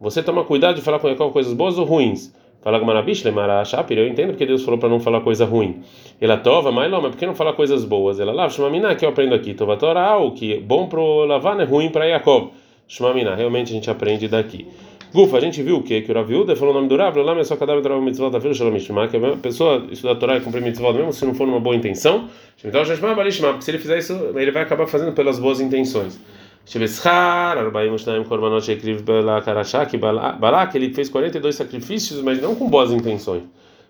você 0.00 0.22
toma 0.22 0.42
cuidado 0.42 0.76
de 0.76 0.80
falar 0.80 0.98
com 0.98 1.06
Yaakov 1.06 1.34
coisas 1.34 1.52
boas 1.52 1.76
ou 1.76 1.84
ruins. 1.84 2.34
Fala 2.62 2.80
com 2.80 2.86
Marabish, 2.86 3.22
Lemara 3.22 3.62
Shapir, 3.62 3.98
eu 3.98 4.08
entendo 4.08 4.28
porque 4.28 4.46
Deus 4.46 4.62
falou 4.62 4.80
para 4.80 4.88
não 4.88 4.98
falar 4.98 5.20
coisa 5.20 5.44
ruim. 5.44 5.82
Ela 6.18 6.38
tova, 6.38 6.72
mas 6.72 6.90
não, 6.90 7.02
mas 7.02 7.10
por 7.10 7.18
que 7.18 7.26
não 7.26 7.34
falar 7.34 7.52
coisas 7.52 7.84
boas? 7.84 8.18
Ela 8.18 8.32
lá, 8.32 8.48
Shmamina, 8.48 8.94
que 8.94 9.04
eu 9.04 9.10
aprendo 9.10 9.34
aqui, 9.34 9.52
Tova 9.52 9.76
Torah, 9.76 10.16
o 10.16 10.30
que 10.30 10.54
é 10.54 10.60
bom 10.60 10.86
para 10.88 11.02
Lavan 11.26 11.60
é 11.60 11.64
ruim 11.64 11.90
para 11.90 12.06
Yaakov. 12.06 12.48
Shmamina, 12.88 13.34
realmente 13.34 13.72
a 13.72 13.74
gente 13.74 13.90
aprende 13.90 14.28
daqui. 14.28 14.66
Gufa, 15.12 15.38
a 15.38 15.40
gente 15.40 15.60
viu 15.60 15.78
o 15.78 15.82
que? 15.82 16.02
Que 16.02 16.12
o 16.12 16.14
Raviuda 16.14 16.54
falou 16.54 16.72
o 16.72 16.76
nome 16.76 16.88
do 16.88 16.96
Rav, 16.96 17.16
lá 17.16 17.34
mas 17.34 17.48
só 17.48 17.56
cada 17.56 17.74
vez 17.74 18.02
mitzvot 18.02 18.30
da 18.30 18.40
filha 18.40 18.54
Shalom 18.54 18.70
Mishma, 18.70 19.08
que 19.08 19.16
a 19.16 19.36
pessoa 19.36 19.84
estudar 19.90 20.12
a 20.12 20.16
Torá 20.16 20.36
e 20.36 20.40
cumprir 20.40 20.62
mitzvot 20.62 20.92
mesmo 20.92 21.12
se 21.12 21.24
não 21.26 21.34
for 21.34 21.48
numa 21.48 21.58
boa 21.58 21.74
intenção, 21.74 22.28
então 22.64 22.84
já 22.84 22.94
porque 22.96 23.62
se 23.62 23.70
ele 23.72 23.78
fizer 23.78 23.98
isso, 23.98 24.12
ele 24.36 24.52
vai 24.52 24.62
acabar 24.62 24.86
fazendo 24.86 25.12
pelas 25.12 25.40
boas 25.40 25.60
intenções. 25.60 26.20
Shebeshar, 26.64 27.58
Arbaim 27.58 27.90
Mushnaim 27.90 28.22
Korbanot 28.22 28.64
Shekriv 28.64 29.02
Bela 29.02 29.42
Karashak, 29.42 29.96
Balak, 29.96 30.76
ele 30.76 30.94
fez 30.94 31.08
42 31.08 31.56
sacrifícios, 31.56 32.22
mas 32.22 32.40
não 32.40 32.54
com 32.54 32.68
boas 32.68 32.92
intenções. 32.92 33.42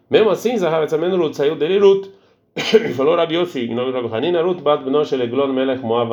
Mesmo 0.09 0.31
assim, 0.31 0.57
Zahar 0.57 0.85
Etzamen 0.85 1.15
Rut 1.15 1.37
saiu 1.37 1.55
dele 1.55 1.79
Rut. 1.79 2.11
Falou 2.97 3.15
Rabi 3.15 3.35
Yossi, 3.35 3.67
em 3.67 3.75
nome 3.75 3.93
de 3.93 3.99
Rabi 4.01 4.15
Hanina, 4.15 4.41
Rut 4.43 4.63
Bat 4.63 4.85
Benosh 4.85 5.13
Eglon 5.13 5.53
Melech 5.53 5.83
Moab 5.83 6.11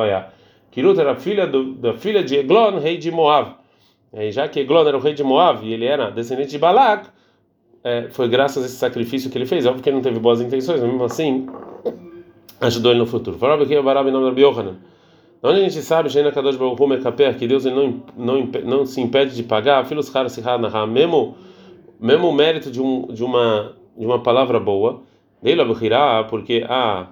Que 0.69 0.81
Rut 0.81 0.99
era 0.99 1.15
filha 1.15 1.47
da 1.47 1.93
filha 1.93 2.21
de 2.21 2.35
Eglon, 2.35 2.79
rei 2.79 2.97
de 2.97 3.09
Moab. 3.11 3.55
E 4.13 4.31
já 4.31 4.47
que 4.47 4.59
Eglon 4.59 4.87
era 4.87 4.97
o 4.97 4.99
rei 4.99 5.13
de 5.13 5.23
Moab 5.23 5.65
e 5.65 5.73
ele 5.73 5.85
era 5.85 6.09
descendente 6.09 6.51
de 6.51 6.57
Balak, 6.57 7.09
é, 7.83 8.07
foi 8.09 8.27
graças 8.27 8.63
a 8.63 8.65
esse 8.65 8.75
sacrifício 8.75 9.29
que 9.29 9.37
ele 9.37 9.45
fez. 9.45 9.65
Óbvio 9.65 9.83
que 9.83 9.89
ele 9.89 9.95
não 9.95 10.03
teve 10.03 10.19
boas 10.19 10.41
intenções, 10.41 10.81
mas 10.81 10.89
mesmo 10.89 11.03
assim 11.03 11.47
ajudou 12.61 12.91
ele 12.91 12.99
no 12.99 13.05
futuro. 13.05 13.37
Falou 13.37 13.61
aqui 13.61 13.77
o 13.77 13.83
Barabi 13.83 14.09
em 14.09 14.13
nome. 14.13 14.29
Onde 15.43 15.59
a 15.59 15.63
gente 15.63 15.81
sabe, 15.81 16.09
Sheina 16.09 16.31
Kadosh 16.31 16.55
Baruch 16.55 16.81
Hu 16.81 17.37
que 17.37 17.47
Deus 17.47 17.65
não, 17.65 18.01
não, 18.17 18.49
não 18.65 18.85
se 18.85 18.99
impede 18.99 19.35
de 19.35 19.43
pagar, 19.43 19.85
filhos 19.85 20.09
caros 20.09 20.31
se 20.31 20.41
mesmo 20.87 21.35
mesmo 21.99 22.29
o 22.29 22.33
mérito 22.33 22.69
de, 22.69 22.81
um, 22.81 23.07
de 23.07 23.23
uma 23.23 23.73
de 23.97 24.05
uma 24.05 24.21
palavra 24.21 24.59
boa, 24.59 25.01
dele 25.41 25.61
porque 26.29 26.63
a, 26.69 27.07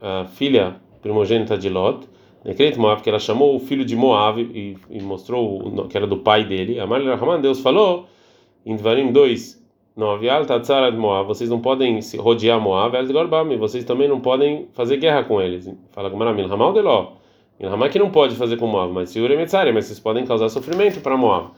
a 0.00 0.24
filha 0.26 0.76
primogênita 1.02 1.58
de 1.58 1.68
Lot 1.68 2.06
Decreto 2.44 2.80
Moab, 2.80 3.02
que 3.02 3.08
ela 3.08 3.18
chamou 3.18 3.54
o 3.54 3.58
filho 3.58 3.84
de 3.84 3.94
Moab 3.94 4.40
e, 4.40 4.76
e 4.88 5.02
mostrou 5.02 5.86
que 5.88 5.96
era 5.96 6.06
do 6.06 6.18
pai 6.18 6.44
dele. 6.44 6.80
Amar 6.80 7.02
Rahman, 7.02 7.40
Deus 7.40 7.60
falou 7.60 8.06
em 8.64 8.76
Dvarim 8.76 9.12
2, 9.12 9.60
9, 9.96 10.30
Alta 10.30 10.58
Tzara 10.60 10.90
de 10.90 10.96
Moab, 10.96 11.26
vocês 11.26 11.50
não 11.50 11.60
podem 11.60 12.00
se 12.00 12.16
rodear 12.16 12.60
Moab, 12.60 12.96
El 12.96 13.06
vocês 13.58 13.84
também 13.84 14.08
não 14.08 14.20
podem 14.20 14.68
fazer 14.72 14.96
guerra 14.96 15.24
com 15.24 15.40
eles. 15.40 15.70
Fala 15.90 16.10
com 16.10 16.16
Maramil, 16.16 16.48
Ramal 16.48 16.72
de 16.72 16.80
Ló. 16.80 17.12
Que 17.92 17.98
não 17.98 18.10
pode 18.10 18.34
fazer 18.36 18.56
com 18.56 18.66
Moab, 18.66 18.90
mas 18.90 19.10
Siure 19.10 19.36
Metzari, 19.36 19.70
mas 19.72 19.84
vocês 19.84 20.00
podem 20.00 20.24
causar 20.24 20.48
sofrimento 20.48 21.00
para 21.00 21.16
Moab. 21.16 21.50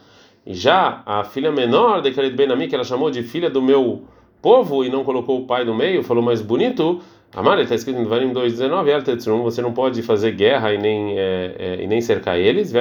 Já 0.44 1.02
a 1.06 1.22
filha 1.22 1.52
menor 1.52 2.02
de 2.02 2.10
Khalid 2.10 2.34
Ben 2.34 2.68
que 2.68 2.74
ela 2.74 2.82
chamou 2.82 3.08
de 3.08 3.22
filha 3.22 3.48
do 3.48 3.62
meu 3.62 4.02
povo 4.42 4.84
e 4.84 4.90
não 4.90 5.04
colocou 5.04 5.38
o 5.38 5.46
pai 5.46 5.64
no 5.64 5.72
meio, 5.72 6.02
falou 6.02 6.22
mais 6.22 6.42
bonito. 6.42 7.00
Amar, 7.34 7.58
está 7.60 7.74
escrito 7.74 7.98
em 7.98 8.02
Devarim 8.02 8.30
2,19, 8.32 9.42
você 9.42 9.62
não 9.62 9.72
pode 9.72 10.02
fazer 10.02 10.32
guerra 10.32 10.74
e 10.74 10.78
nem, 10.78 11.18
é, 11.18 11.54
é, 11.58 11.82
e 11.82 11.86
nem 11.86 11.98
cercar 12.02 12.38
eles, 12.38 12.74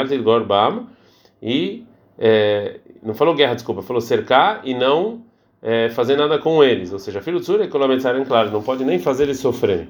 e 1.42 1.84
é, 2.20 2.80
não 3.02 3.14
falou 3.14 3.34
guerra, 3.34 3.54
desculpa, 3.54 3.82
falou 3.82 4.02
cercar 4.02 4.60
e 4.66 4.74
não 4.74 5.22
é, 5.62 5.88
fazer 5.90 6.18
nada 6.18 6.38
com 6.38 6.62
eles, 6.62 6.92
ou 6.92 7.00
seja, 7.00 7.22
filho 7.22 7.42
Sura 7.42 7.64
e 7.64 7.70
claro, 7.70 8.52
não 8.52 8.62
pode 8.62 8.84
nem 8.84 9.00
fazer 9.00 9.24
eles 9.24 9.40
sofrerem. 9.40 9.88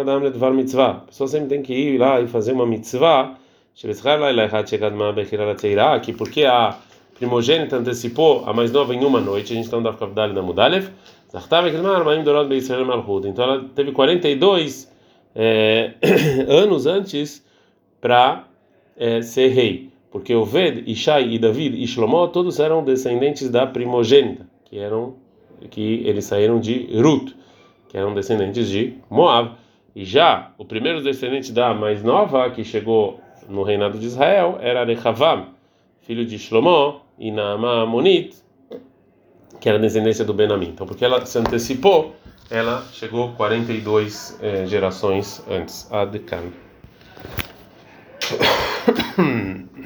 Adam 0.00 0.54
Mitzvah, 0.54 0.90
a 0.90 0.94
pessoa 0.94 1.28
sempre 1.28 1.48
tem 1.48 1.62
que 1.62 1.74
ir 1.74 1.98
lá 1.98 2.20
e 2.22 2.26
fazer 2.26 2.52
uma 2.52 2.64
mitzvah, 2.64 3.36
que 6.00 6.12
porque 6.12 6.44
a 6.44 6.78
primogênita 7.18 7.76
antecipou 7.76 8.44
a 8.46 8.52
mais 8.52 8.70
nova 8.70 8.94
em 8.94 9.04
uma 9.04 9.20
noite, 9.20 9.52
a 9.52 9.56
gente 9.56 9.64
está 9.64 9.76
no 9.76 9.82
Daf 9.82 9.98
Kavdali 9.98 10.32
na 10.32 10.42
Mudalev, 10.42 10.88
então 13.28 13.44
ela 13.44 13.64
teve 13.74 13.92
42 13.92 14.90
é, 15.34 15.94
anos 16.48 16.86
antes 16.86 17.44
para 18.00 18.46
é, 18.96 19.20
ser 19.20 19.48
rei, 19.48 19.90
porque 20.10 20.34
o 20.34 20.44
Ved, 20.44 20.84
Ishai 20.90 21.28
e 21.34 21.38
David 21.38 21.82
e 21.82 21.86
Shlomo 21.86 22.28
todos 22.28 22.58
eram 22.58 22.82
descendentes 22.82 23.50
da 23.50 23.66
primogênita, 23.66 24.46
que 24.64 24.78
eram 24.78 25.16
que 25.70 26.02
eles 26.06 26.24
saíram 26.24 26.60
de 26.60 26.88
Ruth, 26.94 27.32
que 27.88 27.98
eram 27.98 28.14
descendentes 28.14 28.68
de 28.68 28.94
Moab. 29.10 29.56
E 29.94 30.04
já 30.04 30.52
o 30.56 30.64
primeiro 30.64 31.02
descendente 31.02 31.52
da 31.52 31.74
mais 31.74 32.02
nova 32.02 32.48
que 32.50 32.62
chegou 32.62 33.20
no 33.48 33.62
reinado 33.62 33.98
de 33.98 34.06
Israel 34.06 34.58
era 34.60 34.84
Rehavam, 34.84 35.48
filho 36.02 36.24
de 36.24 36.38
Shlomo 36.38 37.00
e 37.18 37.32
Naamah 37.32 37.84
Monit, 37.86 38.36
que 39.60 39.68
era 39.68 39.78
descendência 39.78 40.24
do 40.24 40.32
Benamim. 40.32 40.70
Então, 40.70 40.86
porque 40.86 41.04
ela 41.04 41.24
se 41.26 41.38
antecipou, 41.38 42.16
ela 42.50 42.84
chegou 42.92 43.32
42 43.32 44.38
eh, 44.40 44.66
gerações 44.66 45.42
antes. 45.48 45.86
Adkan. 45.92 46.52